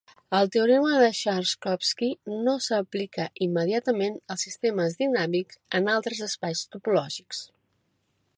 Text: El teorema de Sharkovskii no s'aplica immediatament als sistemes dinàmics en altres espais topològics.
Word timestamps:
El 0.35 0.47
teorema 0.53 0.93
de 1.01 1.09
Sharkovskii 1.17 2.39
no 2.47 2.55
s'aplica 2.69 3.27
immediatament 3.49 4.19
als 4.37 4.47
sistemes 4.49 4.99
dinàmics 5.03 5.61
en 5.81 5.93
altres 5.99 6.25
espais 6.31 6.69
topològics. 6.75 7.49